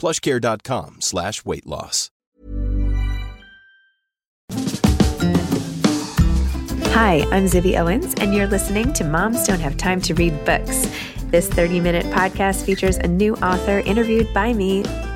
[0.00, 2.10] plushcare.com slash weight loss.
[6.92, 10.86] Hi, I'm Zibby Owens, and you're listening to Moms Don't Have Time to Read Books.
[11.30, 14.82] This 30 minute podcast features a new author interviewed by me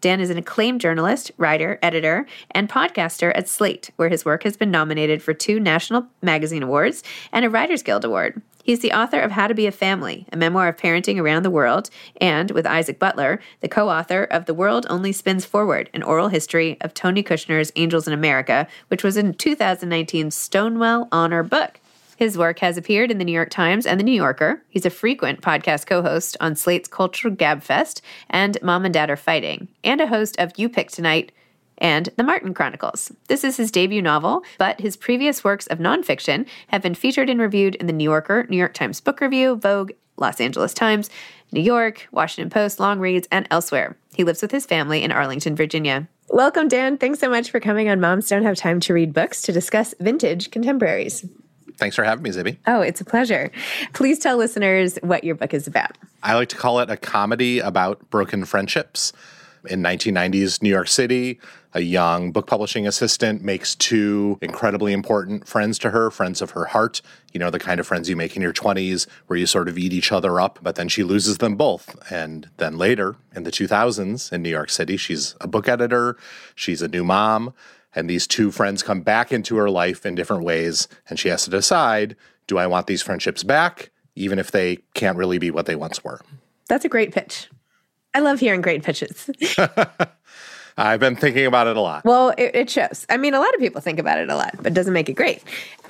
[0.00, 4.56] Dan is an acclaimed journalist, writer, editor, and podcaster at Slate, where his work has
[4.56, 8.40] been nominated for two National Magazine Awards and a Writers Guild Award.
[8.66, 11.50] He's the author of How to Be a Family, a memoir of parenting around the
[11.50, 11.88] world,
[12.20, 16.28] and, with Isaac Butler, the co author of The World Only Spins Forward, an oral
[16.28, 21.78] history of Tony Kushner's Angels in America, which was in 2019 Stonewall Honor book.
[22.16, 24.62] His work has appeared in the New York Times and the New Yorker.
[24.70, 28.00] He's a frequent podcast co host on Slate's Cultural Gabfest
[28.30, 31.30] and Mom and Dad Are Fighting, and a host of You Pick Tonight
[31.78, 33.12] and The Martin Chronicles.
[33.28, 37.38] This is his debut novel, but his previous works of nonfiction have been featured and
[37.38, 41.10] reviewed in the New Yorker, New York Times Book Review, Vogue, Los Angeles Times,
[41.52, 43.96] New York, Washington Post, Long Reads, and elsewhere.
[44.14, 46.08] He lives with his family in Arlington, Virginia.
[46.30, 46.96] Welcome, Dan.
[46.96, 49.94] Thanks so much for coming on Moms Don't Have Time to Read Books to discuss
[50.00, 51.26] vintage contemporaries.
[51.76, 52.56] Thanks for having me, Zibby.
[52.66, 53.50] Oh, it's a pleasure.
[53.92, 55.98] Please tell listeners what your book is about.
[56.22, 59.12] I like to call it a comedy about broken friendships.
[59.68, 61.40] In 1990s New York City,
[61.74, 66.66] a young book publishing assistant makes two incredibly important friends to her, friends of her
[66.66, 67.02] heart.
[67.32, 69.76] You know, the kind of friends you make in your 20s where you sort of
[69.76, 71.96] eat each other up, but then she loses them both.
[72.10, 76.16] And then later in the 2000s in New York City, she's a book editor,
[76.54, 77.52] she's a new mom,
[77.96, 80.86] and these two friends come back into her life in different ways.
[81.08, 82.14] And she has to decide
[82.46, 86.04] do I want these friendships back, even if they can't really be what they once
[86.04, 86.20] were?
[86.68, 87.48] That's a great pitch.
[88.14, 89.28] I love hearing great pitches.
[90.78, 92.04] I've been thinking about it a lot.
[92.04, 93.06] Well, it, it, shows.
[93.08, 95.08] I mean, a lot of people think about it a lot, but it doesn't make
[95.08, 95.42] it great.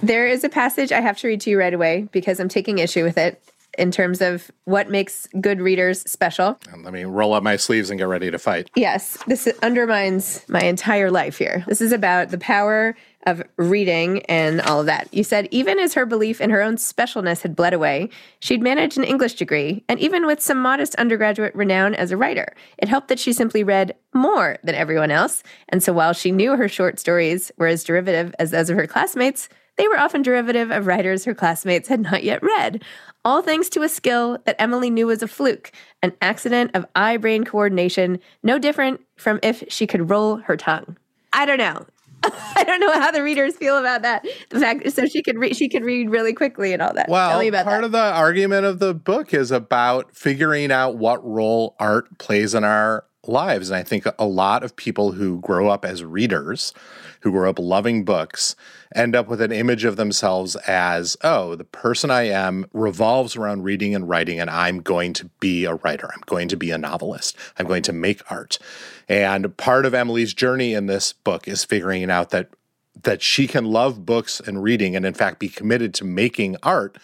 [0.02, 2.78] There is a passage I have to read to you right away because I'm taking
[2.78, 3.42] issue with it
[3.78, 6.58] in terms of what makes good readers special.
[6.82, 8.70] Let me roll up my sleeves and get ready to fight.
[8.74, 11.64] Yes, this undermines my entire life here.
[11.66, 12.96] This is about the power
[13.26, 15.12] of reading and all of that.
[15.12, 18.08] You said even as her belief in her own specialness had bled away,
[18.38, 22.54] she'd managed an English degree, and even with some modest undergraduate renown as a writer,
[22.78, 25.42] it helped that she simply read more than everyone else.
[25.68, 28.86] And so while she knew her short stories were as derivative as those of her
[28.86, 32.82] classmates, they were often derivative of writers her classmates had not yet read,
[33.24, 37.16] all thanks to a skill that Emily knew was a fluke, an accident of eye
[37.16, 40.96] brain coordination, no different from if she could roll her tongue.
[41.32, 41.86] I don't know.
[42.22, 44.26] I don't know how the readers feel about that.
[44.48, 47.08] The fact so she could read she could read really quickly and all that.
[47.08, 47.86] Well, Tell me about part that.
[47.86, 52.64] of the argument of the book is about figuring out what role art plays in
[52.64, 53.70] our lives.
[53.70, 56.72] And I think a lot of people who grow up as readers,
[57.26, 58.54] who grow up loving books,
[58.94, 63.64] end up with an image of themselves as, oh, the person I am revolves around
[63.64, 66.08] reading and writing, and I'm going to be a writer.
[66.14, 67.36] I'm going to be a novelist.
[67.58, 68.60] I'm going to make art.
[69.08, 72.48] And part of Emily's journey in this book is figuring out that
[73.02, 76.96] that she can love books and reading and in fact be committed to making art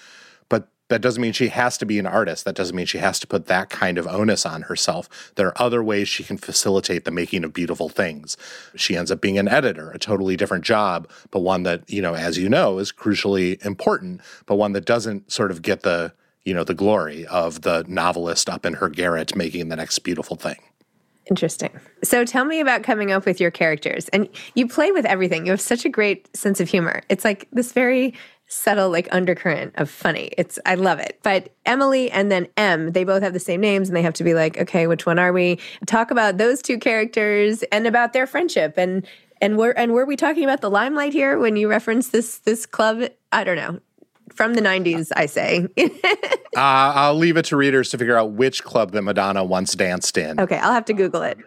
[0.93, 3.27] that doesn't mean she has to be an artist that doesn't mean she has to
[3.27, 7.11] put that kind of onus on herself there are other ways she can facilitate the
[7.11, 8.37] making of beautiful things
[8.77, 12.15] she ends up being an editor a totally different job but one that you know
[12.15, 16.13] as you know is crucially important but one that doesn't sort of get the
[16.45, 20.37] you know the glory of the novelist up in her garret making the next beautiful
[20.37, 20.59] thing
[21.31, 21.71] Interesting.
[22.03, 24.09] So tell me about coming up with your characters.
[24.09, 25.47] And you play with everything.
[25.47, 27.03] You have such a great sense of humor.
[27.09, 28.15] It's like this very
[28.53, 30.31] subtle like undercurrent of funny.
[30.37, 31.19] It's I love it.
[31.23, 34.25] But Emily and then M, they both have the same names and they have to
[34.25, 35.59] be like, okay, which one are we?
[35.87, 39.07] Talk about those two characters and about their friendship and
[39.41, 42.67] and were and were we talking about the limelight here when you reference this this
[42.67, 43.09] club?
[43.33, 43.81] I don't know.
[44.35, 45.67] From the 90s, I say.
[45.79, 45.91] uh,
[46.57, 50.39] i'll leave it to readers to figure out which club that madonna once danced in
[50.41, 51.39] okay, I'll have to Google it.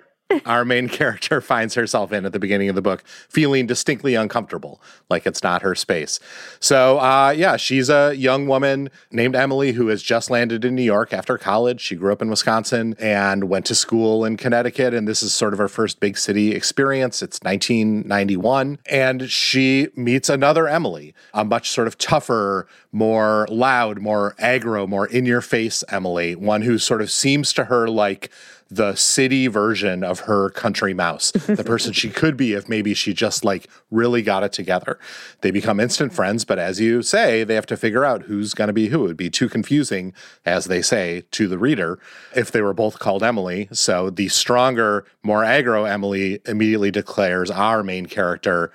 [0.46, 4.82] Our main character finds herself in at the beginning of the book, feeling distinctly uncomfortable,
[5.10, 6.20] like it's not her space.
[6.60, 10.84] So, uh, yeah, she's a young woman named Emily who has just landed in New
[10.84, 11.82] York after college.
[11.82, 15.54] She grew up in Wisconsin and went to school in Connecticut, and this is sort
[15.54, 17.22] of her first big city experience.
[17.22, 24.36] It's 1991, and she meets another Emily, a much sort of tougher, more loud, more
[24.40, 28.32] aggro, more in your face Emily, one who sort of seems to her like
[28.70, 33.14] the city version of her country mouse, the person she could be if maybe she
[33.14, 35.00] just like really got it together.
[35.42, 38.68] They become instant friends, but as you say, they have to figure out who's going
[38.68, 39.04] to be who.
[39.04, 40.14] It would be too confusing,
[40.46, 42.00] as they say, to the reader
[42.36, 43.70] if they were both called Emily.
[43.72, 48.72] So the stronger, more aggro Emily immediately declares our main character.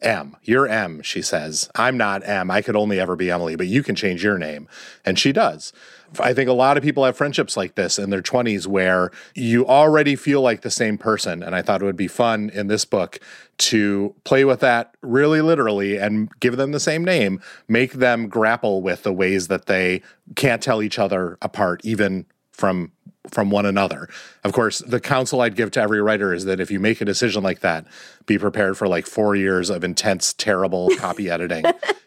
[0.00, 1.68] M, you're M, she says.
[1.74, 2.50] I'm not M.
[2.50, 4.68] I could only ever be Emily, but you can change your name.
[5.04, 5.72] And she does.
[6.20, 9.66] I think a lot of people have friendships like this in their 20s where you
[9.66, 11.42] already feel like the same person.
[11.42, 13.18] And I thought it would be fun in this book
[13.58, 18.82] to play with that really literally and give them the same name, make them grapple
[18.82, 20.02] with the ways that they
[20.34, 22.92] can't tell each other apart, even from
[23.30, 24.08] from one another.
[24.44, 27.04] Of course, the counsel I'd give to every writer is that if you make a
[27.04, 27.86] decision like that,
[28.26, 31.64] be prepared for like 4 years of intense terrible copy editing,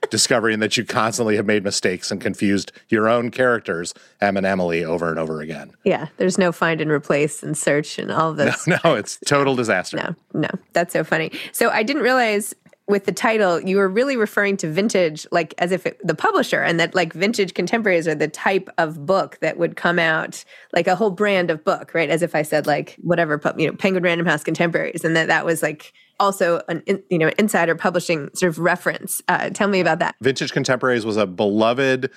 [0.10, 4.84] discovering that you constantly have made mistakes and confused your own characters, Em and Emily
[4.84, 5.72] over and over again.
[5.84, 8.68] Yeah, there's no find and replace and search and all of those.
[8.68, 9.98] No, it's total disaster.
[9.98, 11.32] No, no, that's so funny.
[11.52, 12.54] So I didn't realize
[12.92, 16.62] with the title you were really referring to vintage, like as if it, the publisher,
[16.62, 20.44] and that like vintage contemporaries are the type of book that would come out,
[20.74, 22.10] like a whole brand of book, right?
[22.10, 25.46] As if I said like whatever, you know, Penguin Random House Contemporaries, and that that
[25.46, 29.22] was like also an you know insider publishing sort of reference.
[29.28, 30.16] Uh, tell me about that.
[30.22, 32.12] Vintage Contemporaries was a beloved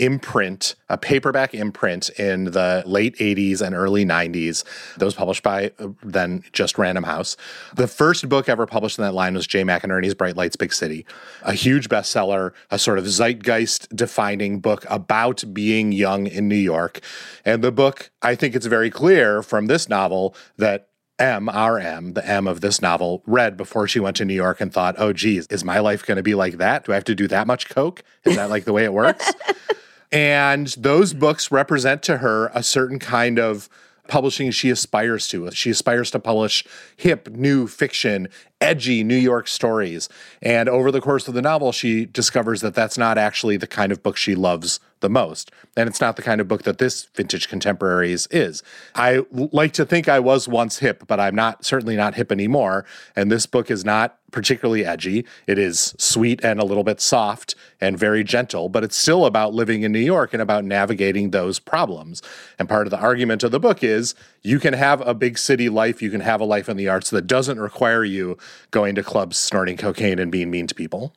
[0.00, 4.64] imprint, a paperback imprint in the late 80s and early 90s
[4.96, 7.36] that was published by uh, then just Random House.
[7.76, 11.04] The first book ever published in that line was Jay McInerney's Bright Lights Big City,
[11.42, 17.00] a huge bestseller, a sort of zeitgeist defining book about being young in New York.
[17.44, 20.88] And the book, I think it's very clear from this novel that
[21.20, 24.62] M, our M, the M of this novel, read before she went to New York
[24.62, 26.86] and thought, oh, geez, is my life going to be like that?
[26.86, 28.02] Do I have to do that much Coke?
[28.24, 29.30] Is that like the way it works?
[30.12, 31.18] and those hmm.
[31.18, 33.68] books represent to her a certain kind of
[34.08, 35.50] publishing she aspires to.
[35.52, 36.64] She aspires to publish
[36.96, 38.28] hip, new fiction,
[38.60, 40.08] edgy New York stories.
[40.42, 43.90] And over the course of the novel, she discovers that that's not actually the kind
[43.90, 45.50] of book she loves the most.
[45.76, 48.62] And it's not the kind of book that this vintage contemporaries is.
[48.94, 52.84] I like to think I was once hip, but I'm not certainly not hip anymore.
[53.16, 55.26] And this book is not particularly edgy.
[55.46, 59.54] It is sweet and a little bit soft and very gentle, but it's still about
[59.54, 62.22] living in New York and about navigating those problems.
[62.58, 65.68] And part of the argument of the book is you can have a big city
[65.68, 68.38] life, you can have a life in the arts that doesn't require you
[68.70, 71.14] going to clubs, snorting cocaine, and being mean to people.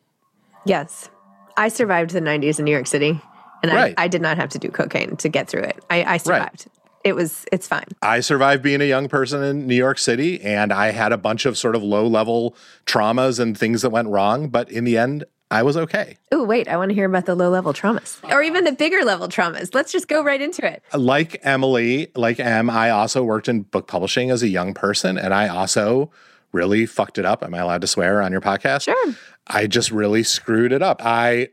[0.66, 1.10] Yes,
[1.58, 3.20] I survived the '90s in New York City,
[3.62, 3.94] and Right.
[3.98, 5.84] I, I did not have to do cocaine to get through it.
[5.90, 6.68] I, I survived.
[7.04, 7.88] It was it's fine.
[8.02, 11.46] I survived being a young person in New York City, and I had a bunch
[11.46, 14.48] of sort of low level traumas and things that went wrong.
[14.48, 16.18] But in the end, I was okay.
[16.32, 19.06] Oh, wait, I want to hear about the low level traumas or even the bigger
[19.06, 19.76] level traumas.
[19.76, 20.82] Let's just go right into it.
[20.92, 25.16] Uh, like Emily, like Em, I also worked in book publishing as a young person,
[25.16, 26.10] and I also
[26.54, 27.44] really fucked it up.
[27.44, 28.86] Am I allowed to swear on your podcast?
[28.86, 29.14] Sure.
[29.46, 31.06] I just really screwed it up.
[31.06, 31.50] I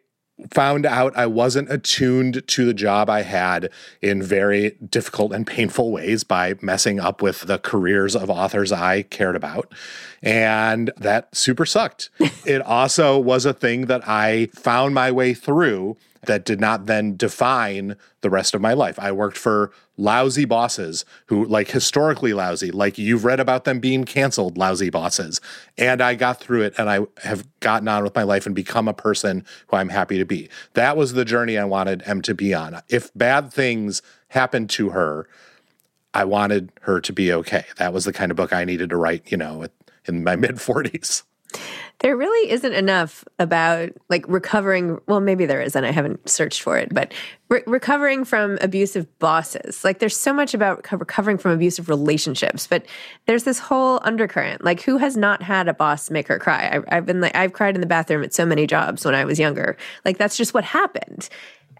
[0.52, 3.70] found out I wasn't attuned to the job I had
[4.00, 9.02] in very difficult and painful ways by messing up with the careers of authors I
[9.02, 9.72] cared about.
[10.22, 12.10] And that super sucked.
[12.46, 15.96] it also was a thing that I found my way through
[16.26, 18.98] that did not then define the rest of my life.
[18.98, 24.04] I worked for lousy bosses who, like, historically lousy, like you've read about them being
[24.04, 25.40] canceled, lousy bosses.
[25.78, 28.88] And I got through it and I have gotten on with my life and become
[28.88, 30.48] a person who I'm happy to be.
[30.74, 32.80] That was the journey I wanted Em to be on.
[32.88, 35.26] If bad things happened to her,
[36.12, 37.64] I wanted her to be okay.
[37.76, 39.66] That was the kind of book I needed to write, you know,
[40.06, 41.22] in my mid 40s.
[42.00, 44.98] There really isn't enough about like recovering.
[45.06, 47.12] Well, maybe there is, and I haven't searched for it, but
[47.50, 49.84] re- recovering from abusive bosses.
[49.84, 52.86] Like there's so much about recovering from abusive relationships, but
[53.26, 54.64] there's this whole undercurrent.
[54.64, 56.80] Like who has not had a boss make her cry?
[56.88, 59.26] I, I've been like, I've cried in the bathroom at so many jobs when I
[59.26, 59.76] was younger.
[60.04, 61.28] Like that's just what happened.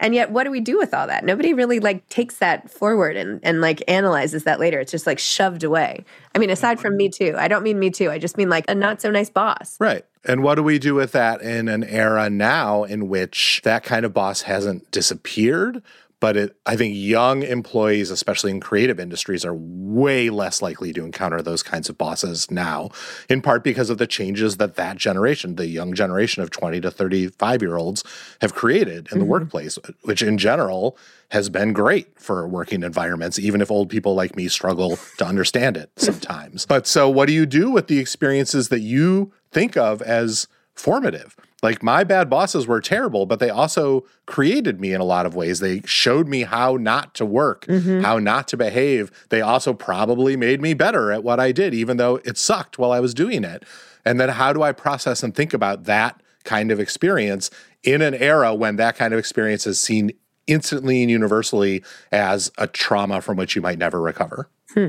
[0.00, 1.24] And yet, what do we do with all that?
[1.24, 4.80] Nobody really like takes that forward and, and like analyzes that later.
[4.80, 6.04] It's just like shoved away.
[6.34, 8.10] I mean, aside from Me Too, I don't mean Me Too.
[8.10, 9.76] I just mean like a not so nice boss.
[9.78, 10.04] Right.
[10.24, 14.04] And what do we do with that in an era now in which that kind
[14.04, 15.82] of boss hasn't disappeared,
[16.20, 21.04] but it, I think young employees, especially in creative industries, are way less likely to
[21.04, 22.90] encounter those kinds of bosses now,
[23.30, 26.90] in part because of the changes that that generation, the young generation of 20 to
[26.90, 28.04] 35 year olds,
[28.42, 29.30] have created in the mm-hmm.
[29.30, 30.96] workplace, which in general
[31.30, 35.76] has been great for working environments, even if old people like me struggle to understand
[35.78, 36.66] it sometimes.
[36.68, 41.37] but so, what do you do with the experiences that you think of as formative?
[41.62, 45.35] Like my bad bosses were terrible, but they also created me in a lot of
[45.35, 45.61] ways.
[45.61, 48.00] They showed me how not to work, mm-hmm.
[48.00, 49.11] how not to behave.
[49.28, 52.92] They also probably made me better at what I did, even though it sucked while
[52.92, 53.64] I was doing it.
[54.04, 57.50] And then how do I process and think about that kind of experience
[57.83, 60.12] in an era when that kind of experience is seen
[60.47, 64.49] instantly and universally as a trauma from which you might never recover?
[64.73, 64.88] Hmm.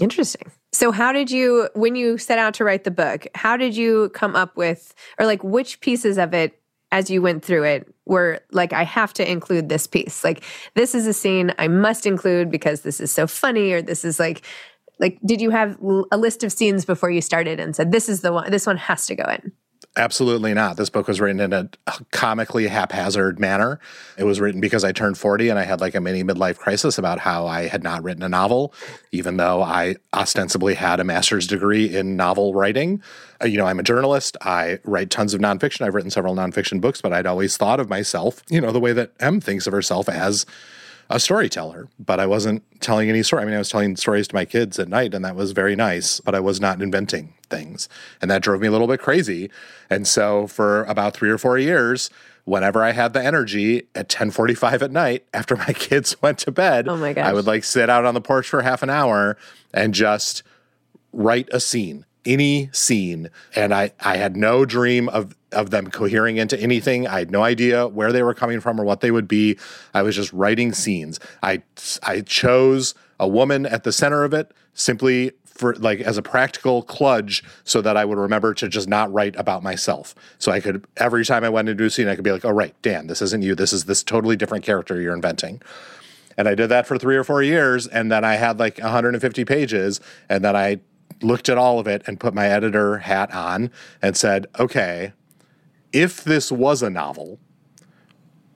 [0.00, 0.50] Interesting.
[0.74, 4.08] So, how did you, when you set out to write the book, how did you
[4.08, 8.40] come up with, or like which pieces of it as you went through it were
[8.50, 10.24] like, I have to include this piece?
[10.24, 10.42] Like,
[10.74, 14.18] this is a scene I must include because this is so funny, or this is
[14.18, 14.44] like,
[14.98, 15.78] like, did you have
[16.10, 18.76] a list of scenes before you started and said, this is the one, this one
[18.76, 19.52] has to go in?
[19.96, 20.76] Absolutely not.
[20.76, 21.68] This book was written in a
[22.10, 23.78] comically haphazard manner.
[24.18, 26.98] It was written because I turned 40 and I had like a mini midlife crisis
[26.98, 28.74] about how I had not written a novel,
[29.12, 33.02] even though I ostensibly had a master's degree in novel writing.
[33.42, 34.36] Uh, you know, I'm a journalist.
[34.42, 35.82] I write tons of nonfiction.
[35.82, 38.92] I've written several nonfiction books, but I'd always thought of myself, you know, the way
[38.92, 40.44] that M thinks of herself as
[41.10, 43.42] a storyteller, but I wasn't telling any story.
[43.42, 45.76] I mean, I was telling stories to my kids at night, and that was very
[45.76, 47.88] nice, but I was not inventing things.
[48.20, 49.50] And that drove me a little bit crazy.
[49.90, 52.10] And so for about three or four years,
[52.44, 56.88] whenever I had the energy at 1045 at night after my kids went to bed,
[56.88, 57.26] oh my gosh.
[57.26, 59.36] I would like sit out on the porch for half an hour
[59.72, 60.42] and just
[61.12, 66.36] write a scene any scene and I, I had no dream of of them cohering
[66.36, 67.06] into anything.
[67.06, 69.56] I had no idea where they were coming from or what they would be.
[69.94, 71.20] I was just writing scenes.
[71.42, 71.62] I
[72.02, 76.82] I chose a woman at the center of it simply for like as a practical
[76.84, 80.14] kludge so that I would remember to just not write about myself.
[80.38, 82.50] So I could every time I went into a scene I could be like, "Oh
[82.50, 83.54] right, Dan, this isn't you.
[83.54, 85.62] This is this totally different character you're inventing."
[86.36, 89.44] And I did that for 3 or 4 years and then I had like 150
[89.44, 90.80] pages and then I
[91.22, 93.70] looked at all of it and put my editor hat on
[94.02, 95.12] and said, "Okay,
[95.92, 97.38] if this was a novel,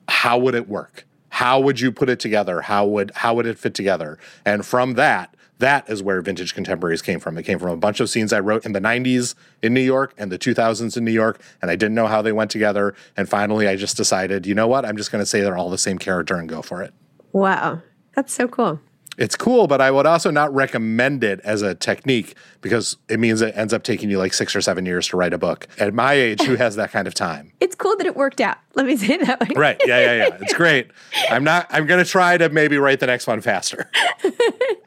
[0.07, 1.05] how would it work?
[1.29, 2.61] How would you put it together?
[2.61, 4.19] How would how would it fit together?
[4.45, 7.37] And from that, that is where vintage contemporaries came from.
[7.37, 10.13] It came from a bunch of scenes I wrote in the 90s in New York
[10.17, 12.95] and the 2000s in New York, and I didn't know how they went together.
[13.15, 14.85] And finally, I just decided, you know what?
[14.85, 16.93] I'm just going to say they're all the same character and go for it.
[17.33, 17.81] Wow.
[18.15, 18.79] That's so cool
[19.19, 23.41] it's cool, but I would also not recommend it as a technique because it means
[23.41, 25.67] it ends up taking you like six or seven years to write a book.
[25.77, 27.51] At my age, who has that kind of time?
[27.69, 28.57] It's cool that it worked out.
[28.73, 29.49] Let me say that way.
[29.55, 29.79] Right.
[29.85, 30.37] Yeah, yeah, yeah.
[30.41, 30.89] It's great.
[31.29, 33.91] I'm not, I'm going to try to maybe write the next one faster.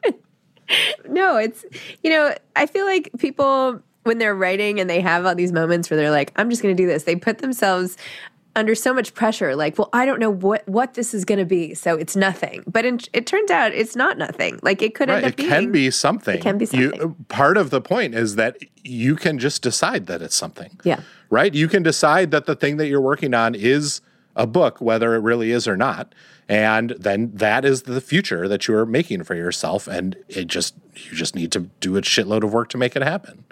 [1.07, 1.63] no, it's,
[2.03, 5.89] you know, I feel like people when they're writing and they have all these moments
[5.89, 7.95] where they're like, I'm just going to do this, they put themselves
[8.55, 11.45] under so much pressure like well i don't know what what this is going to
[11.45, 12.63] be so it's nothing.
[12.67, 14.59] But in, it turns out it's not nothing.
[14.61, 16.37] Like it could right, end up it being can be something.
[16.37, 16.99] It can be something.
[16.99, 20.79] you, part of the point is that you can just decide that it's something.
[20.83, 21.01] Yeah.
[21.29, 21.53] Right?
[21.53, 24.01] You can decide that the thing that you're working on is
[24.35, 26.13] a book, whether it really is or not.
[26.49, 29.87] And then that is the future that you are making for yourself.
[29.87, 33.01] And it just, you just need to do a shitload of work to make it
[33.01, 33.45] happen.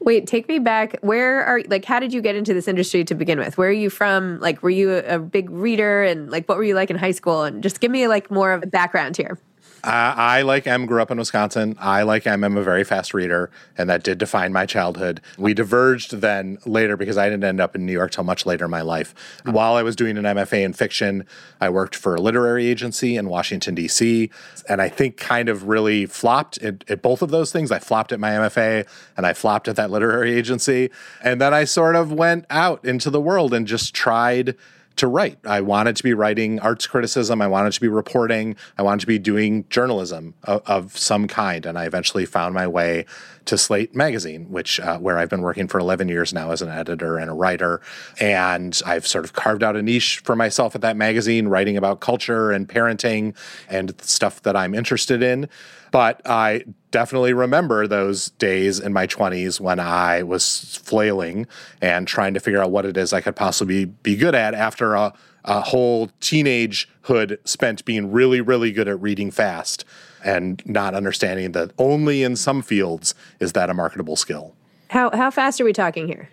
[0.00, 0.96] Wait, take me back.
[1.02, 3.58] Where are like how did you get into this industry to begin with?
[3.58, 4.40] Where are you from?
[4.40, 7.10] Like were you a, a big reader and like what were you like in high
[7.10, 7.42] school?
[7.42, 9.38] And just give me like more of a background here.
[9.84, 11.76] I, like M, grew up in Wisconsin.
[11.78, 15.20] I, like M, am a very fast reader, and that did define my childhood.
[15.38, 18.66] We diverged then later because I didn't end up in New York till much later
[18.66, 19.14] in my life.
[19.44, 19.52] Uh-huh.
[19.52, 21.26] While I was doing an MFA in fiction,
[21.60, 24.30] I worked for a literary agency in Washington, D.C.,
[24.68, 27.70] and I think kind of really flopped at, at both of those things.
[27.70, 30.90] I flopped at my MFA and I flopped at that literary agency.
[31.22, 34.56] And then I sort of went out into the world and just tried
[35.00, 35.38] to write.
[35.46, 37.40] I wanted to be writing arts criticism.
[37.40, 38.54] I wanted to be reporting.
[38.76, 41.64] I wanted to be doing journalism of, of some kind.
[41.64, 43.06] And I eventually found my way
[43.46, 46.68] to Slate Magazine, which uh, where I've been working for 11 years now as an
[46.68, 47.80] editor and a writer.
[48.20, 52.00] And I've sort of carved out a niche for myself at that magazine, writing about
[52.00, 53.34] culture and parenting
[53.70, 55.48] and stuff that I'm interested in.
[55.90, 61.46] But I definitely remember those days in my 20s when I was flailing
[61.80, 64.94] and trying to figure out what it is I could possibly be good at after
[64.94, 65.12] a,
[65.44, 69.84] a whole teenagehood spent being really, really good at reading fast
[70.24, 74.54] and not understanding that only in some fields is that a marketable skill.
[74.88, 76.28] How, how fast are we talking here?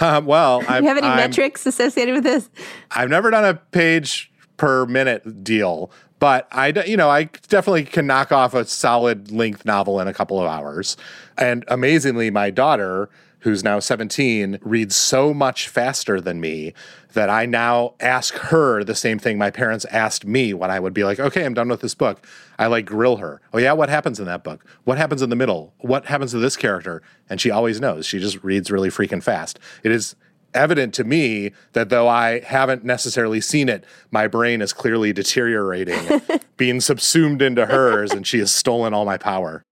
[0.00, 2.48] Um, well, do you have any I'm, metrics associated with this?
[2.90, 5.90] I've never done a page per minute deal,
[6.24, 10.14] but I, you know, I definitely can knock off a solid length novel in a
[10.14, 10.96] couple of hours.
[11.36, 16.72] And amazingly, my daughter, who's now 17, reads so much faster than me
[17.12, 20.94] that I now ask her the same thing my parents asked me when I would
[20.94, 22.26] be like, okay, I'm done with this book.
[22.58, 23.42] I like grill her.
[23.52, 24.64] Oh, yeah, what happens in that book?
[24.84, 25.74] What happens in the middle?
[25.80, 27.02] What happens to this character?
[27.28, 28.06] And she always knows.
[28.06, 29.58] She just reads really freaking fast.
[29.82, 30.16] It is
[30.54, 36.22] evident to me that though I haven't necessarily seen it, my brain is clearly deteriorating,
[36.56, 39.62] being subsumed into hers, and she has stolen all my power.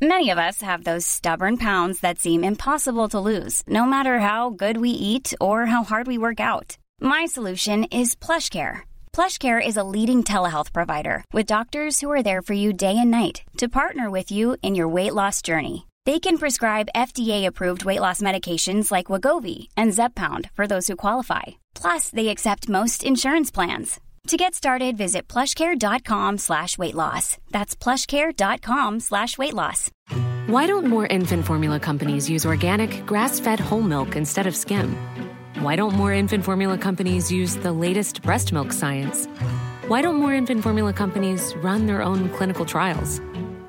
[0.00, 4.50] Many of us have those stubborn pounds that seem impossible to lose, no matter how
[4.50, 6.76] good we eat or how hard we work out.
[7.00, 8.82] My solution is PlushCare.
[9.14, 13.10] PlushCare is a leading telehealth provider with doctors who are there for you day and
[13.10, 15.86] night to partner with you in your weight loss journey.
[16.06, 21.42] They can prescribe FDA-approved weight loss medications like Wegovy and Zepbound for those who qualify.
[21.74, 24.00] Plus, they accept most insurance plans.
[24.28, 27.38] To get started, visit plushcare.com slash weight loss.
[27.52, 29.90] That's plushcare.com slash weight loss.
[30.46, 34.96] Why don't more infant formula companies use organic, grass-fed whole milk instead of skim?
[35.60, 39.26] Why don't more infant formula companies use the latest breast milk science?
[39.88, 43.20] Why don't more infant formula companies run their own clinical trials?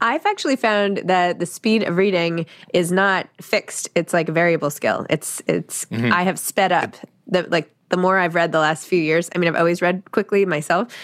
[0.00, 3.88] I've actually found that the speed of reading is not fixed.
[3.94, 5.06] It's like a variable skill.
[5.10, 6.12] It's it's mm-hmm.
[6.12, 6.96] I have sped up.
[7.26, 9.30] The like the more I've read the last few years.
[9.34, 10.94] I mean, I've always read quickly myself,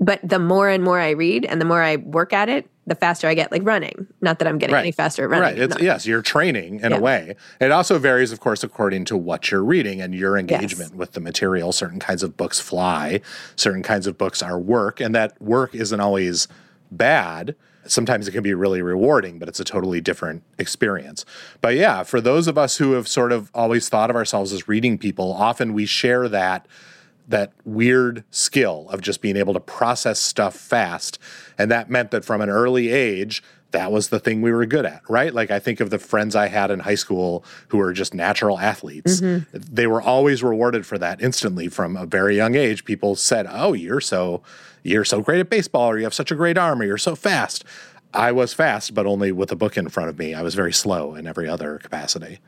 [0.00, 2.94] but the more and more I read and the more I work at it, the
[2.94, 4.06] faster I get, like running.
[4.22, 4.80] Not that I'm getting Right.
[4.80, 5.58] any faster at running.
[5.58, 5.58] Right.
[5.58, 6.96] It's, yes, you're training in Yeah.
[6.96, 7.36] a way.
[7.60, 11.20] It also varies, of course, according to what you're reading and your engagement with the
[11.20, 11.72] material.
[11.72, 13.20] Certain kinds of books fly,
[13.56, 16.48] certain kinds of books are work, and that work isn't always
[16.90, 17.54] bad.
[17.90, 21.24] Sometimes it can be really rewarding, but it's a totally different experience.
[21.60, 24.68] But yeah, for those of us who have sort of always thought of ourselves as
[24.68, 26.66] reading people, often we share that
[27.28, 31.18] that weird skill of just being able to process stuff fast.
[31.58, 34.86] And that meant that from an early age, that was the thing we were good
[34.86, 35.34] at, right?
[35.34, 38.58] Like I think of the friends I had in high school who were just natural
[38.58, 39.20] athletes.
[39.20, 39.58] Mm-hmm.
[39.70, 42.86] They were always rewarded for that instantly from a very young age.
[42.86, 44.42] People said, "Oh, you're so
[44.88, 47.14] you're so great at baseball or you have such a great arm or you're so
[47.14, 47.64] fast."
[48.14, 50.34] I was fast, but only with a book in front of me.
[50.34, 52.38] I was very slow in every other capacity.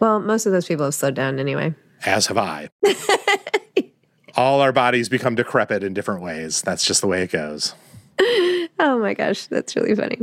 [0.00, 1.74] Well, most of those people have slowed down anyway.
[2.04, 2.68] As have I.
[4.36, 6.62] All our bodies become decrepit in different ways.
[6.62, 7.74] That's just the way it goes.
[8.80, 10.18] Oh my gosh, that's really funny.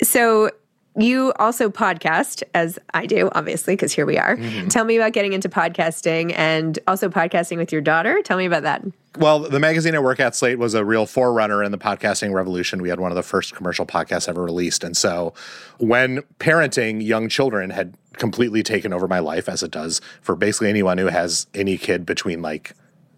[0.00, 0.50] So
[0.96, 4.36] you also podcast, as I do, obviously, because here we are.
[4.36, 4.68] Mm-hmm.
[4.68, 8.22] Tell me about getting into podcasting and also podcasting with your daughter.
[8.22, 8.82] Tell me about that.
[9.18, 12.82] Well, the magazine I work at, Slate, was a real forerunner in the podcasting revolution.
[12.82, 14.84] We had one of the first commercial podcasts ever released.
[14.84, 15.32] And so
[15.78, 20.68] when parenting young children had completely taken over my life, as it does for basically
[20.68, 22.72] anyone who has any kid between like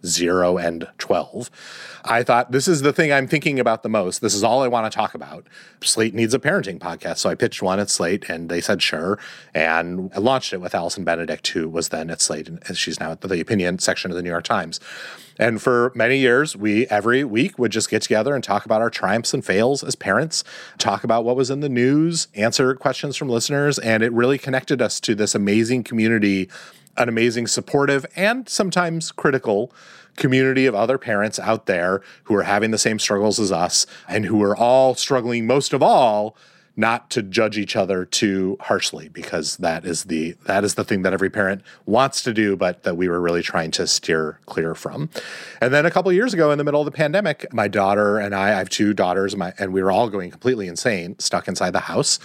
[0.05, 1.49] zero and 12.
[2.05, 4.21] I thought, this is the thing I'm thinking about the most.
[4.21, 5.47] This is all I want to talk about.
[5.81, 7.17] Slate needs a parenting podcast.
[7.17, 9.19] So I pitched one at Slate and they said, sure.
[9.53, 12.47] And I launched it with Allison Benedikt, who was then at Slate.
[12.47, 14.79] And she's now at the opinion section of the New York Times.
[15.37, 18.89] And for many years, we every week would just get together and talk about our
[18.89, 20.43] triumphs and fails as parents,
[20.77, 23.79] talk about what was in the news, answer questions from listeners.
[23.79, 26.49] And it really connected us to this amazing community
[26.99, 29.71] an amazing, supportive, and sometimes critical
[30.15, 34.25] community of other parents out there who are having the same struggles as us and
[34.25, 36.35] who are all struggling most of all
[36.79, 41.01] not to judge each other too harshly because that is the that is the thing
[41.01, 44.73] that every parent wants to do but that we were really trying to steer clear
[44.73, 45.09] from.
[45.59, 48.33] And then a couple years ago in the middle of the pandemic, my daughter and
[48.33, 51.71] I, I have two daughters my, and we were all going completely insane, stuck inside
[51.71, 52.19] the house.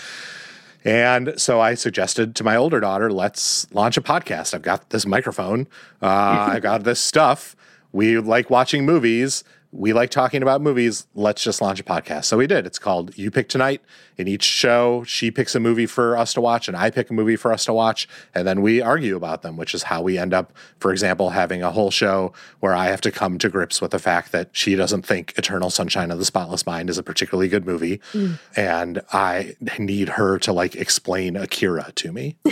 [0.84, 4.52] And so I suggested to my older daughter, let's launch a podcast.
[4.54, 5.66] I've got this microphone,
[6.02, 6.06] uh,
[6.52, 7.56] I've got this stuff.
[7.92, 9.44] We like watching movies.
[9.76, 11.08] We like talking about movies.
[11.16, 12.26] Let's just launch a podcast.
[12.26, 12.64] So we did.
[12.64, 13.82] It's called You Pick Tonight.
[14.16, 17.12] In each show, she picks a movie for us to watch, and I pick a
[17.12, 18.06] movie for us to watch.
[18.36, 21.64] And then we argue about them, which is how we end up, for example, having
[21.64, 24.76] a whole show where I have to come to grips with the fact that she
[24.76, 28.00] doesn't think Eternal Sunshine of the Spotless Mind is a particularly good movie.
[28.12, 28.38] Mm.
[28.54, 32.36] And I need her to like explain Akira to me.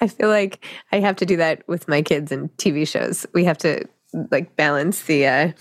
[0.00, 3.26] I feel like I have to do that with my kids and TV shows.
[3.34, 3.88] We have to
[4.30, 5.52] like balance the uh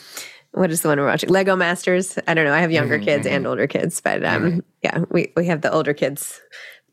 [0.54, 1.30] what is the one we're watching?
[1.30, 2.20] Lego Masters.
[2.28, 2.54] I don't know.
[2.54, 5.94] I have younger kids and older kids, but um yeah, we we have the older
[5.94, 6.42] kids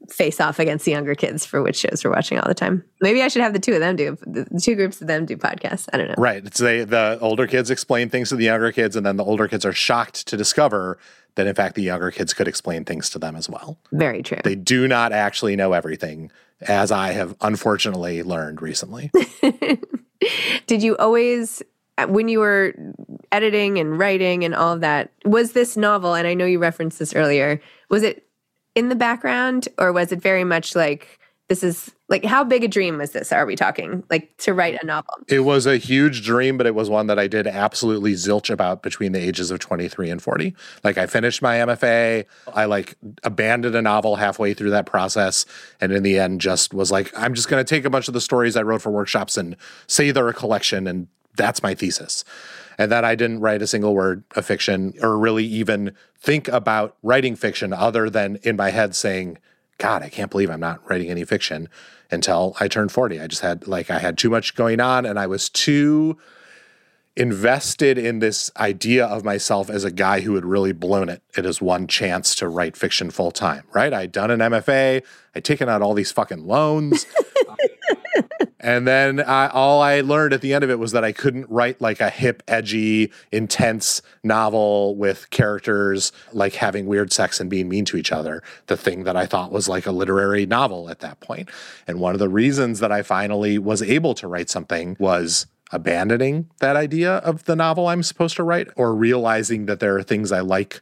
[0.09, 2.85] face off against the younger kids for which shows we're watching all the time.
[3.01, 5.27] Maybe I should have the two of them do the the two groups of them
[5.27, 5.89] do podcasts.
[5.93, 6.15] I don't know.
[6.17, 6.55] Right.
[6.55, 9.49] So they, the older kids explain things to the younger kids, and then the older
[9.49, 10.99] kids are shocked to discover
[11.35, 13.79] that, in fact, the younger kids could explain things to them as well.
[13.93, 14.39] Very true.
[14.43, 16.31] They do not actually know everything,
[16.63, 19.11] as I have unfortunately learned recently.
[20.67, 21.63] Did you always,
[21.97, 22.75] uh, when you were
[23.33, 26.99] editing and writing and all of that, was this novel, and I know you referenced
[26.99, 28.27] this earlier, was it
[28.75, 32.69] in the background or was it very much like, this is like, how big a
[32.69, 33.33] dream was this?
[33.33, 35.13] Are we talking like to write a novel?
[35.29, 38.83] it was a huge dream, but it was one that I did absolutely zilch about
[38.83, 40.55] between the ages of 23 and 40.
[40.83, 42.25] Like, I finished my MFA.
[42.55, 45.45] I like abandoned a novel halfway through that process.
[45.81, 48.15] And in the end, just was like, I'm just going to take a bunch of
[48.15, 49.55] the stories I wrote for workshops and
[49.87, 50.87] say they're a collection.
[50.87, 52.25] And that's my thesis.
[52.79, 56.97] And then I didn't write a single word of fiction or really even think about
[57.03, 59.39] writing fiction other than in my head saying,
[59.79, 61.69] God, I can't believe I'm not writing any fiction
[62.11, 63.21] until I turned 40.
[63.21, 66.17] I just had like I had too much going on and I was too
[67.17, 71.45] invested in this idea of myself as a guy who had really blown it at
[71.45, 73.93] his one chance to write fiction full time, right?
[73.93, 75.03] I'd done an MFA,
[75.35, 77.07] I'd taken out all these fucking loans.
[78.61, 81.81] and then all I learned at the end of it was that I couldn't write
[81.81, 87.85] like a hip, edgy, intense novel with characters like having weird sex and being mean
[87.87, 91.21] to each other, the thing that I thought was like a literary novel at that
[91.21, 91.49] point.
[91.87, 96.49] And one of the reasons that I finally was able to write something was abandoning
[96.61, 100.33] that idea of the novel I'm supposed to write or realizing that there are things
[100.33, 100.81] I like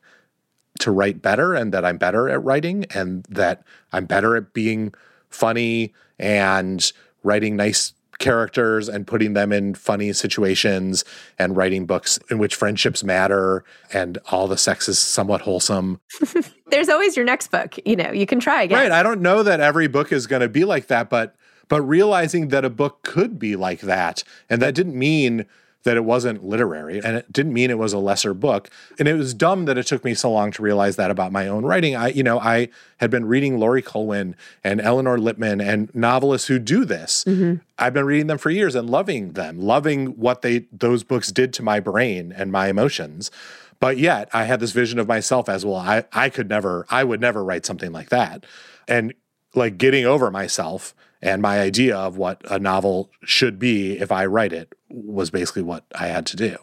[0.78, 4.94] to write better and that I'm better at writing and that I'm better at being
[5.28, 6.92] funny and
[7.26, 11.04] writing nice characters and putting them in funny situations
[11.38, 16.00] and writing books in which friendships matter and all the sex is somewhat wholesome.
[16.70, 17.76] There's always your next book.
[17.84, 18.78] You know, you can try again.
[18.78, 18.92] Right.
[18.92, 21.36] I don't know that every book is going to be like that, but
[21.68, 25.46] but realizing that a book could be like that and that didn't mean
[25.86, 28.68] that it wasn't literary and it didn't mean it was a lesser book.
[28.98, 31.46] And it was dumb that it took me so long to realize that about my
[31.46, 31.94] own writing.
[31.94, 32.68] I you know i
[32.98, 37.24] had been reading laurie colwin and elinor lipman and novelists who do this.
[37.24, 37.62] Mm-hmm.
[37.78, 41.52] i've been reading them for years and loving them loving what they those books did
[41.54, 43.30] to my brain and my emotions.
[43.78, 47.04] But yet i had this vision of myself as well i i could never i
[47.04, 48.44] would never write something like that.
[48.88, 49.14] And
[49.54, 54.26] like getting over myself and my idea of what a novel should be if I
[54.26, 56.56] write it was basically what I had to do.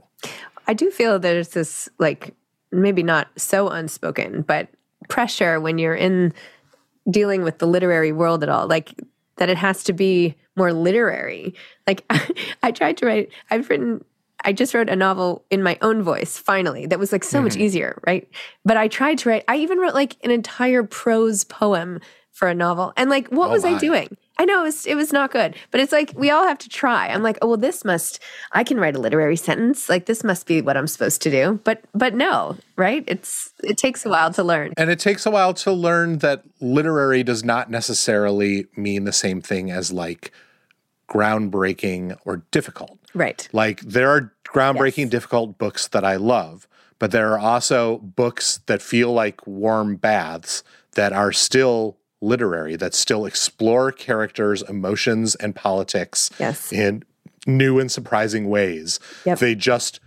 [0.67, 2.33] I do feel there's this like
[2.71, 4.69] maybe not so unspoken, but
[5.09, 6.33] pressure when you're in
[7.09, 8.99] dealing with the literary world at all, like
[9.37, 11.53] that it has to be more literary.
[11.85, 12.05] Like
[12.63, 14.03] I tried to write, I've written
[14.45, 17.45] I just wrote a novel in my own voice finally that was like so mm-hmm.
[17.45, 18.27] much easier, right?
[18.65, 22.55] But I tried to write I even wrote like an entire prose poem for a
[22.55, 22.91] novel.
[22.97, 23.63] And like what oh was.
[23.63, 24.17] I doing?
[24.37, 26.69] I know it was it was not good, but it's like we all have to
[26.69, 27.07] try.
[27.07, 28.19] I'm like, oh well, this must
[28.51, 29.89] I can write a literary sentence.
[29.89, 31.59] Like this must be what I'm supposed to do.
[31.63, 33.03] But but no, right?
[33.07, 36.43] It's it takes a while to learn, and it takes a while to learn that
[36.59, 40.31] literary does not necessarily mean the same thing as like
[41.07, 42.97] groundbreaking or difficult.
[43.13, 43.47] Right.
[43.53, 45.09] Like there are groundbreaking, yes.
[45.09, 46.67] difficult books that I love,
[46.97, 50.63] but there are also books that feel like warm baths
[50.95, 56.71] that are still literary that still explore characters' emotions and politics yes.
[56.71, 57.03] in
[57.45, 58.99] new and surprising ways.
[59.25, 59.39] Yep.
[59.39, 59.99] They just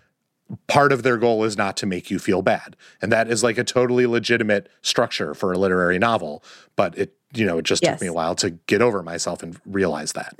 [0.68, 2.76] part of their goal is not to make you feel bad.
[3.02, 6.42] And that is like a totally legitimate structure for a literary novel,
[6.76, 7.94] but it you know, it just yes.
[7.94, 10.34] took me a while to get over myself and realize that.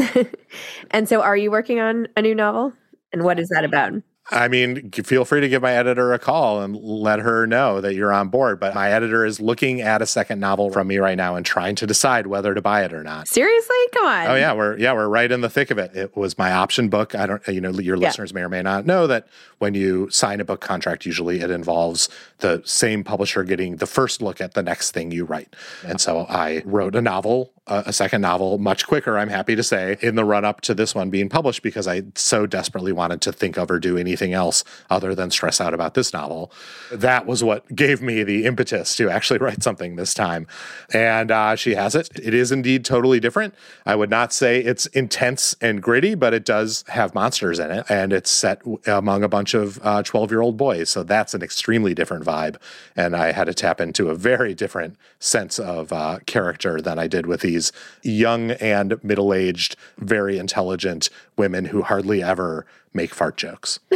[0.91, 2.73] and so are you working on a new novel?
[3.13, 3.93] And what is that about?
[4.31, 7.95] I mean, feel free to give my editor a call and let her know that
[7.95, 8.59] you're on board.
[8.59, 11.77] But my editor is looking at a second novel from me right now and trying
[11.77, 13.29] to decide whether to buy it or not.
[13.29, 13.77] Seriously?
[13.93, 14.27] Come on.
[14.27, 15.95] Oh yeah, we're yeah, we're right in the thick of it.
[15.95, 17.15] It was my option book.
[17.15, 18.09] I don't you know, your yeah.
[18.09, 21.51] listeners may or may not know that when you sign a book contract, usually it
[21.51, 22.09] involves
[22.39, 25.55] the same publisher getting the first look at the next thing you write.
[25.85, 29.97] And so I wrote a novel a second novel much quicker, I'm happy to say,
[30.01, 33.33] in the run up to this one being published because I so desperately wanted to
[33.33, 36.53] think of or do anything else other than stress out about this novel.
[36.93, 40.47] That was what gave me the impetus to actually write something this time.
[40.93, 42.09] And uh, she has it.
[42.23, 43.55] It is indeed totally different.
[43.85, 47.87] I would not say it's intense and gritty, but it does have monsters in it.
[47.89, 50.91] And it's set among a bunch of 12 uh, year old boys.
[50.91, 52.57] So that's an extremely different vibe.
[52.95, 57.07] And I had to tap into a very different sense of uh, character than I
[57.07, 63.37] did with these young and middle aged, very intelligent women who hardly ever make fart
[63.37, 63.79] jokes.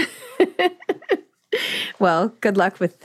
[1.99, 3.05] well, good luck with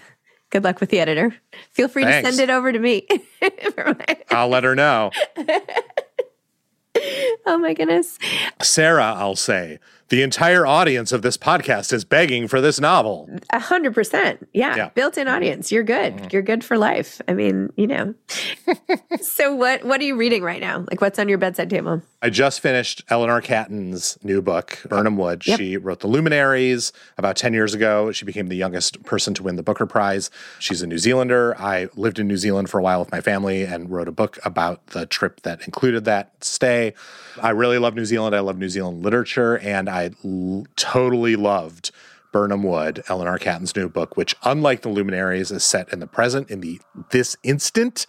[0.52, 1.36] good luck with the editor.
[1.72, 2.30] Feel free Thanks.
[2.30, 3.08] to send it over to me.
[4.30, 5.12] I'll let her know.
[7.46, 8.18] oh my goodness.
[8.62, 13.30] Sarah, I'll say, the entire audience of this podcast is begging for this novel.
[13.50, 14.48] A hundred percent.
[14.54, 14.90] Yeah.
[14.90, 15.72] Built-in audience.
[15.72, 16.16] You're good.
[16.16, 16.34] Mm.
[16.34, 17.22] You're good for life.
[17.28, 18.14] I mean, you know.
[19.22, 20.86] so what what are you reading right now?
[20.90, 22.02] Like what's on your bedside table?
[22.22, 25.46] I just finished Eleanor Catton's new book, Birnam Wood.
[25.46, 25.60] Yep.
[25.60, 28.12] She wrote The Luminaries about 10 years ago.
[28.12, 30.32] She became the youngest person to win the Booker Prize.
[30.60, 31.56] She's a New Zealander.
[31.60, 34.40] I lived in New Zealand for a while with my family and wrote a book
[34.44, 36.94] about the trip that included that stay.
[37.42, 38.36] I really love New Zealand.
[38.36, 41.92] I love New Zealand literature and I l- totally loved
[42.34, 46.52] Birnam Wood, Eleanor Catton's new book, which, unlike the Luminaries, is set in the present,
[46.52, 46.82] in the
[47.12, 48.06] this instant.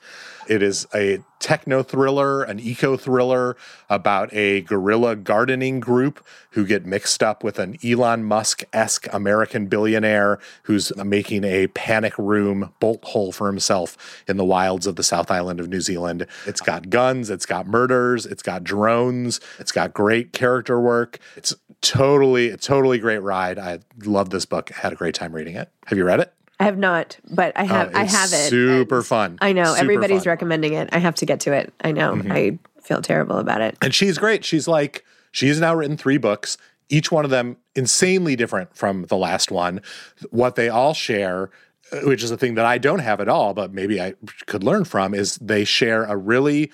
[0.48, 3.56] It is a techno thriller, an eco thriller
[3.90, 9.66] about a guerrilla gardening group who get mixed up with an Elon Musk esque American
[9.66, 15.02] billionaire who's making a panic room bolt hole for himself in the wilds of the
[15.02, 16.26] South Island of New Zealand.
[16.46, 21.18] It's got guns, it's got murders, it's got drones, it's got great character work.
[21.36, 23.58] It's totally, totally great ride.
[23.58, 24.72] I love this book.
[24.76, 25.70] I had a great time reading it.
[25.86, 26.32] Have you read it?
[26.58, 27.90] I have not, but I have.
[27.94, 28.48] Oh, I have it.
[28.48, 29.38] Super fun.
[29.40, 30.30] I know super everybody's fun.
[30.30, 30.88] recommending it.
[30.92, 31.72] I have to get to it.
[31.82, 32.14] I know.
[32.14, 32.32] Mm-hmm.
[32.32, 33.76] I feel terrible about it.
[33.82, 34.44] And she's great.
[34.44, 36.56] She's like she she's now written three books.
[36.88, 39.82] Each one of them insanely different from the last one.
[40.30, 41.50] What they all share
[41.92, 44.14] uh, which is a thing that I don't have at all, but maybe I
[44.46, 46.72] could learn from, is they share a really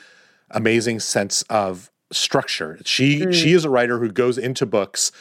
[0.50, 2.78] amazing sense of structure.
[2.84, 3.34] She mm.
[3.34, 5.12] she is a writer who goes into books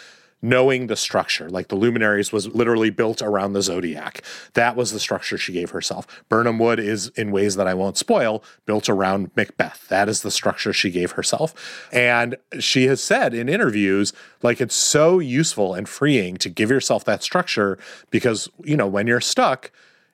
[0.42, 1.50] knowing the structure.
[1.50, 4.24] Like the Luminaries was literally built around the zodiac.
[4.54, 6.08] That was the structure she gave herself.
[6.30, 9.88] Birnam Wood is, in ways that I won't spoil, built around Macbeth.
[9.90, 11.88] That is the structure she gave herself.
[11.92, 17.06] And she has said in interviews, like it's so useful and freeing to give yourself
[17.06, 17.78] that structure
[18.10, 19.72] because, you know, when you're stuck,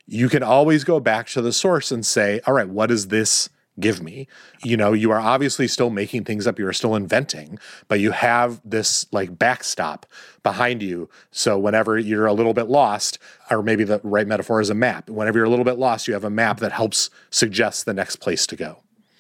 [0.08, 3.50] you can always go back to the source and say, all right, what is this?
[3.80, 4.28] Give me.
[4.64, 8.12] You know, you are obviously still making things up, you are still inventing, but you
[8.12, 10.06] have this like backstop
[10.44, 11.10] behind you.
[11.32, 15.10] So whenever you're a little bit lost, or maybe the right metaphor is a map,
[15.10, 18.18] whenever you're a little bit lost, you have a map that helps suggest the next
[18.18, 18.78] place to go.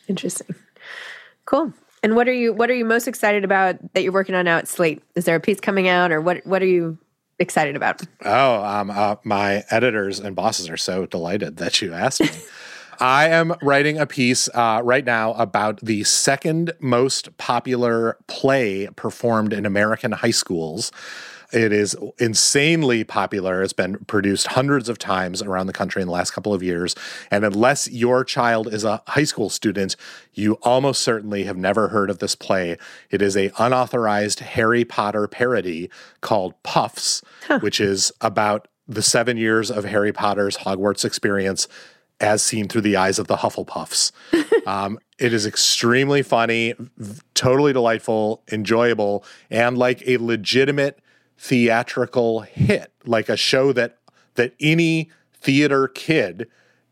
[0.08, 0.56] Interesting.
[1.46, 1.74] Cool.
[2.04, 4.58] And what are you what are you most excited about that you're working on now
[4.58, 5.02] at Slate?
[5.16, 6.98] Is there a piece coming out or what what are you
[7.40, 8.02] excited about?
[8.24, 12.30] Oh, um, uh, my editors and bosses are so delighted that you asked me.
[13.00, 19.54] I am writing a piece uh, right now about the second most popular play performed
[19.54, 20.92] in American high schools.
[21.54, 23.62] It is insanely popular.
[23.64, 26.94] It's been produced hundreds of times around the country in the last couple of years.
[27.32, 29.96] And unless your child is a high school student,
[30.34, 32.78] you almost certainly have never heard of this play.
[33.10, 37.60] It is a unauthorized Harry Potter parody called Puffs, huh.
[37.60, 41.68] which is about the seven years of Harry Potter's Hogwarts experience
[42.20, 44.12] as seen through the eyes of the Hufflepuffs.
[44.68, 46.74] um, it is extremely funny,
[47.34, 51.00] totally delightful, enjoyable, and like a legitimate
[51.38, 53.98] theatrical hit, like a show that
[54.36, 56.48] that any theater kid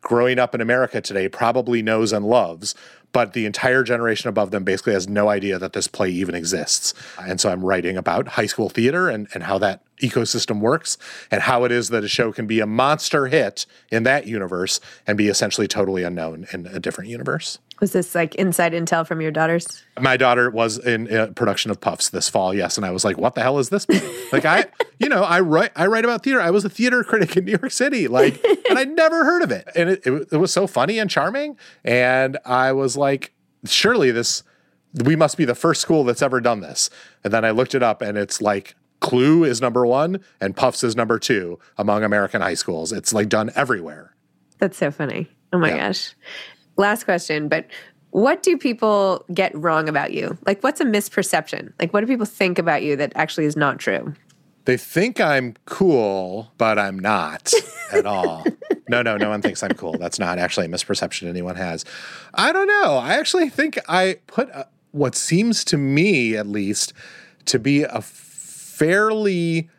[0.05, 2.75] growing up in America today probably knows and loves
[3.15, 6.93] but the entire generation above them basically has no idea that this play even exists.
[7.17, 10.97] And so I'm writing about high school theater and, and how that ecosystem works
[11.31, 14.81] and how it is that a show can be a monster hit in that universe
[15.07, 17.57] and be essentially totally unknown in a different universe.
[17.81, 19.83] Was this like inside intel from your daughters?
[19.99, 23.17] My daughter was in a production of Puffs this fall, yes, and I was like,
[23.17, 23.85] "What the hell is this?"
[24.31, 24.65] like I,
[24.99, 26.41] you know, I write I write about theater.
[26.41, 29.51] I was a theater critic in New York City, like, and I'd never heard of
[29.51, 33.33] it, and it, it, it was so funny and charming, and I was like,
[33.65, 34.43] surely this
[35.03, 36.89] we must be the first school that's ever done this.
[37.25, 40.81] And then I looked it up, and it's like Clue is number one, and Puffs
[40.81, 42.93] is number two among American high schools.
[42.93, 44.15] It's like done everywhere.
[44.59, 45.29] That's so funny.
[45.51, 45.87] Oh my yeah.
[45.87, 46.15] gosh
[46.77, 47.65] last question, but
[48.11, 50.37] what do people get wrong about you?
[50.45, 51.73] Like, what's a misperception?
[51.79, 54.13] Like, what do people think about you that actually is not true?
[54.63, 57.51] They think I'm cool, but I'm not
[57.91, 58.45] at all.
[58.89, 59.97] no, no, no one thinks I'm cool.
[59.97, 61.85] That's not actually a misperception anyone has.
[62.33, 62.97] I don't know.
[62.97, 66.93] I actually think I put a, what seems to me, at least,
[67.45, 69.69] to be a fairly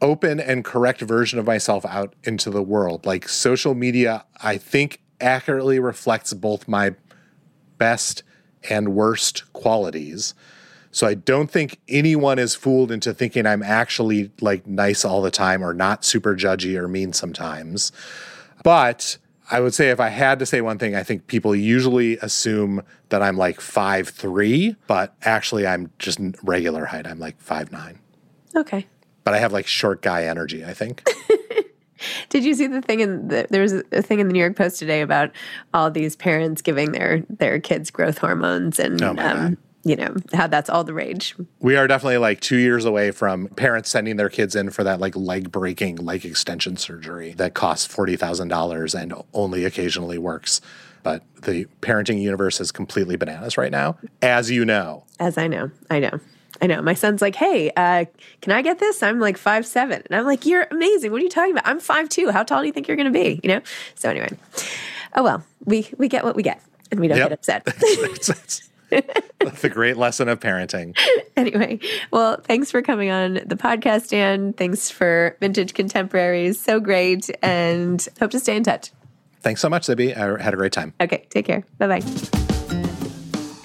[0.00, 3.04] open and correct version of myself out into the world.
[3.04, 6.94] Like social media, I think accurately reflects both my
[7.78, 8.22] best
[8.68, 10.34] and worst qualities.
[10.90, 15.30] So I don't think anyone is fooled into thinking I'm actually like nice all the
[15.30, 17.92] time or not super judgy or mean sometimes.
[18.64, 19.18] But
[19.50, 22.82] I would say if I had to say one thing, I think people usually assume
[23.10, 27.06] that I'm like five three, but actually I'm just regular height.
[27.06, 27.98] I'm like five nine.
[28.56, 28.86] Okay.
[29.22, 31.06] But I have like short guy energy, I think.
[32.28, 34.56] Did you see the thing in the, there was a thing in the New York
[34.56, 35.30] Post today about
[35.72, 40.48] all these parents giving their their kids growth hormones and oh um, you know how
[40.48, 41.36] that's all the rage.
[41.60, 44.98] We are definitely like two years away from parents sending their kids in for that
[44.98, 50.60] like leg breaking leg extension surgery that costs forty thousand dollars and only occasionally works.
[51.04, 55.04] But the parenting universe is completely bananas right now, as you know.
[55.20, 56.18] As I know, I know.
[56.60, 56.82] I know.
[56.82, 58.06] My son's like, hey, uh,
[58.40, 59.02] can I get this?
[59.02, 60.02] I'm like five seven.
[60.06, 61.12] And I'm like, you're amazing.
[61.12, 61.66] What are you talking about?
[61.66, 62.30] I'm five two.
[62.30, 63.40] How tall do you think you're gonna be?
[63.42, 63.60] You know?
[63.94, 64.30] So anyway.
[65.14, 67.28] Oh well, we we get what we get and we don't yep.
[67.28, 67.64] get upset.
[69.40, 70.96] That's a great lesson of parenting.
[71.36, 71.78] Anyway,
[72.10, 74.54] well, thanks for coming on the podcast, Dan.
[74.54, 76.58] Thanks for Vintage Contemporaries.
[76.58, 77.28] So great.
[77.42, 78.90] And hope to stay in touch.
[79.42, 80.16] Thanks so much, Zibby.
[80.16, 80.94] I had a great time.
[80.98, 81.62] Okay, take care.
[81.76, 82.45] Bye bye.